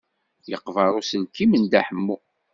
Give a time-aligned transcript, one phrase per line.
[0.51, 2.17] Yeqber uselkim n Dda Ḥemmu.